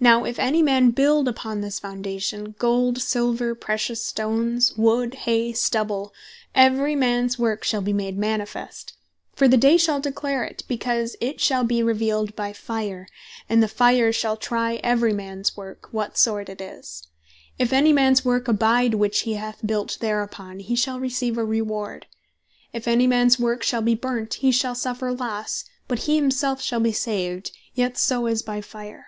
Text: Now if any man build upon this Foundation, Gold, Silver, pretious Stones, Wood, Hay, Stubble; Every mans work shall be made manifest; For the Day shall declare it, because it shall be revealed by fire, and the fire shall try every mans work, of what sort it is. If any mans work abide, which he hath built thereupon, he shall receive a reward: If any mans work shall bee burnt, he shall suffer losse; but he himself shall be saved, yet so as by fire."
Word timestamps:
Now 0.00 0.22
if 0.24 0.38
any 0.38 0.62
man 0.62 0.90
build 0.92 1.26
upon 1.26 1.60
this 1.60 1.80
Foundation, 1.80 2.54
Gold, 2.60 3.02
Silver, 3.02 3.56
pretious 3.56 4.00
Stones, 4.00 4.72
Wood, 4.76 5.14
Hay, 5.26 5.52
Stubble; 5.52 6.14
Every 6.54 6.94
mans 6.94 7.36
work 7.36 7.64
shall 7.64 7.80
be 7.80 7.92
made 7.92 8.16
manifest; 8.16 8.92
For 9.34 9.48
the 9.48 9.56
Day 9.56 9.76
shall 9.76 9.98
declare 9.98 10.44
it, 10.44 10.62
because 10.68 11.16
it 11.20 11.40
shall 11.40 11.64
be 11.64 11.82
revealed 11.82 12.36
by 12.36 12.52
fire, 12.52 13.08
and 13.48 13.60
the 13.60 13.66
fire 13.66 14.12
shall 14.12 14.36
try 14.36 14.76
every 14.84 15.12
mans 15.12 15.56
work, 15.56 15.88
of 15.88 15.92
what 15.94 16.16
sort 16.16 16.48
it 16.48 16.60
is. 16.60 17.08
If 17.58 17.72
any 17.72 17.92
mans 17.92 18.24
work 18.24 18.46
abide, 18.46 18.94
which 18.94 19.22
he 19.22 19.34
hath 19.34 19.66
built 19.66 19.98
thereupon, 20.00 20.60
he 20.60 20.76
shall 20.76 21.00
receive 21.00 21.36
a 21.36 21.44
reward: 21.44 22.06
If 22.72 22.86
any 22.86 23.08
mans 23.08 23.40
work 23.40 23.64
shall 23.64 23.82
bee 23.82 23.96
burnt, 23.96 24.34
he 24.34 24.52
shall 24.52 24.76
suffer 24.76 25.12
losse; 25.12 25.64
but 25.88 26.04
he 26.04 26.14
himself 26.14 26.62
shall 26.62 26.78
be 26.78 26.92
saved, 26.92 27.50
yet 27.74 27.98
so 27.98 28.26
as 28.26 28.42
by 28.42 28.60
fire." 28.60 29.06